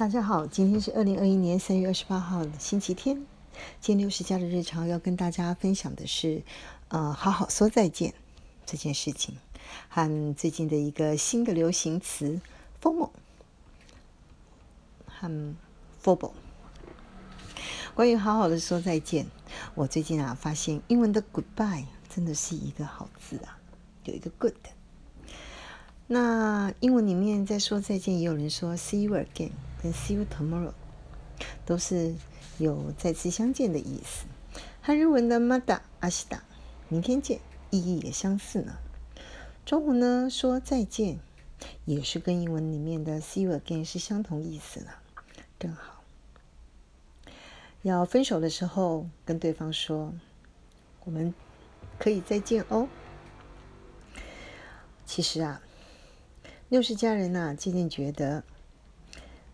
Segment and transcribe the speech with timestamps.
[0.00, 3.16] 大家好，今天是二零二一年三月二十八号星期天。
[3.82, 6.42] 今天六十加的日常要跟大家分享的是，
[6.88, 8.14] 呃，好好说再见
[8.64, 9.36] 这件事情，
[9.90, 12.40] 和最近的一个新的流行词
[12.82, 13.10] “formal”
[15.04, 15.54] 和
[16.02, 16.32] “formal”。
[17.94, 19.26] 关于好好的说再见，
[19.74, 23.58] 我最近啊发现英文的 “goodbye” 真的是一个好字啊，
[24.04, 24.54] 有一个 “good”。
[26.06, 29.50] 那英文里面在说再见，也有人说 “see you again”。
[29.82, 30.72] 跟 See you tomorrow
[31.64, 32.14] 都是
[32.58, 34.26] 有再次相见的意思。
[34.82, 36.42] 和日文的 Mada 阿西达
[36.88, 38.78] 明天见意义也相似呢。
[39.64, 41.20] 中文呢说再见，
[41.84, 44.90] 也是跟英文里面的 See you again 是相同意思呢，
[45.58, 46.02] 正好。
[47.82, 50.12] 要分手的时候跟对方说，
[51.04, 51.32] 我们
[51.98, 52.88] 可以再见哦。
[55.06, 55.62] 其实啊，
[56.68, 58.44] 六十家人呐渐渐觉得。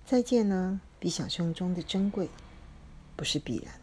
[0.06, 2.28] 再见呢，比想象中的珍贵，
[3.16, 3.74] 不是必然。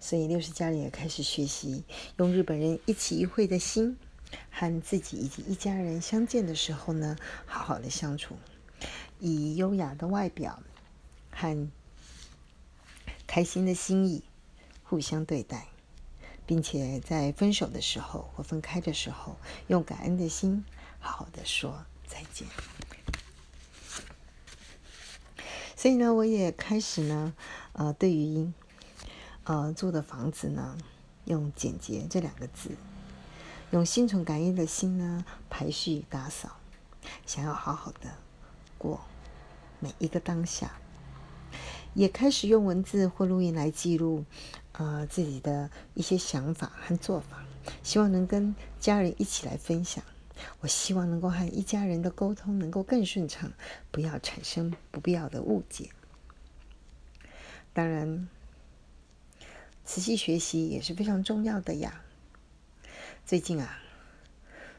[0.00, 1.84] 所以六十家人也开始学习，
[2.16, 3.96] 用日本人一起一会的心，
[4.50, 8.36] 和自己以及一家人相见的时候呢，好好的相处，
[9.20, 10.60] 以优雅的外表
[11.30, 11.70] 和
[13.28, 14.24] 开心的心意
[14.82, 15.68] 互相对待，
[16.44, 19.36] 并且在分手的时候或分开的时候，
[19.68, 20.64] 用感恩的心
[20.98, 22.48] 好好的说再见。
[25.82, 27.34] 所以呢，我也开始呢，
[27.72, 28.52] 呃，对于
[29.42, 30.78] 呃住的房子呢，
[31.24, 32.70] 用简洁这两个字，
[33.72, 36.50] 用心存感恩的心呢，排序打扫，
[37.26, 38.14] 想要好好的
[38.78, 39.00] 过
[39.80, 40.70] 每一个当下，
[41.94, 44.24] 也开始用文字或录音来记录
[44.74, 47.44] 呃自己的一些想法和做法，
[47.82, 50.04] 希望能跟家人一起来分享。
[50.60, 53.52] 我希望能够和一家人的沟通能够更顺畅，
[53.90, 55.90] 不要产生不必要的误解。
[57.72, 58.28] 当然，
[59.84, 62.02] 仔细学习也是非常重要的呀。
[63.24, 63.80] 最近啊，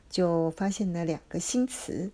[0.10, 2.12] 就发现了两个新词，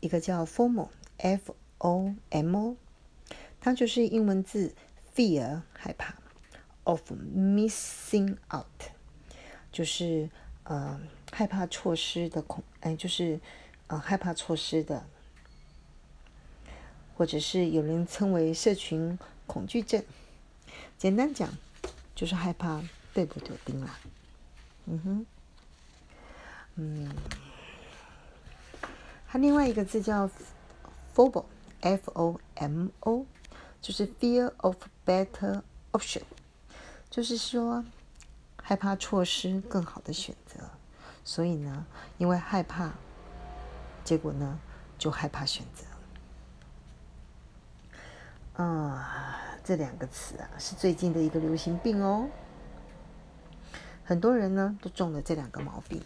[0.00, 2.76] 一个叫 “formal”（F-O-M-O），
[3.60, 4.74] 它就是英文字
[5.14, 6.16] “fear” 害怕
[6.84, 8.66] ，“of missing out”
[9.70, 10.30] 就是
[10.64, 11.00] 呃。
[11.36, 13.40] 害怕错失的恐，哎，就是
[13.88, 15.04] 呃害怕错失的，
[17.16, 20.00] 或者是有人称为社群恐惧症。
[20.96, 21.50] 简单讲，
[22.14, 22.80] 就是害怕
[23.12, 23.98] 对不对钉啦。
[24.86, 25.26] 嗯哼，
[26.76, 27.10] 嗯，
[29.26, 30.30] 它另外一个字叫
[31.12, 33.26] “fomo”（f-o-m-o），
[33.82, 36.22] 就是 “fear of better option”，
[37.10, 37.84] 就是说
[38.62, 40.70] 害怕错失更好的选择。
[41.24, 41.86] 所以呢，
[42.18, 42.92] 因为害怕，
[44.04, 44.60] 结果呢，
[44.98, 45.84] 就害怕选择。
[48.62, 52.28] 啊，这两个词啊，是最近的一个流行病哦。
[54.04, 56.00] 很多人呢都中了这两个毛病，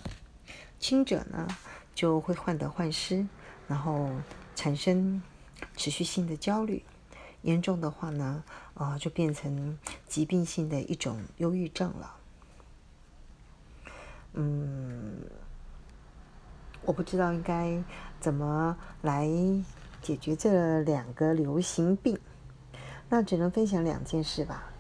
[0.79, 1.49] 轻者呢
[1.95, 3.27] 就会患得患失，
[3.67, 4.09] 然后
[4.55, 5.21] 产生
[5.77, 6.85] 持续性的焦虑；
[7.43, 12.18] 严重的话呢，啊，就变成疾病性的一种忧郁症了。
[14.35, 15.23] 嗯，
[16.85, 17.83] 我不知道应该
[18.21, 19.29] 怎么来
[20.01, 22.19] 解决这两个流行病，
[23.09, 24.71] 那只能分享两件事吧。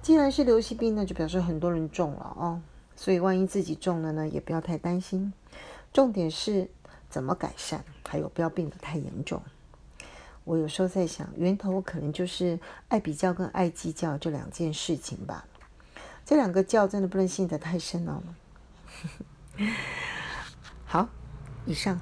[0.00, 2.60] 既然是流行病，那就表示很多人中了哦。
[2.96, 5.32] 所以万一自己中了呢，也不要太担心。
[5.92, 6.68] 重点是
[7.08, 9.42] 怎么改善，还有不要病得太严重。
[10.44, 15.46] 我有时候在想，源头可能就是爱比较跟爱计较这两件事情吧。
[16.24, 18.22] 这两个教真的不能信得太深哦。
[20.86, 21.08] 好，
[21.66, 22.00] 以上。